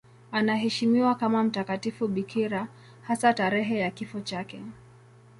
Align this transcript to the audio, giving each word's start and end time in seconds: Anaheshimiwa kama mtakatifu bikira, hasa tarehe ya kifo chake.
Anaheshimiwa 0.31 1.15
kama 1.15 1.43
mtakatifu 1.43 2.07
bikira, 2.07 2.67
hasa 3.01 3.33
tarehe 3.33 3.79
ya 3.79 3.91
kifo 3.91 4.21
chake. 4.21 4.61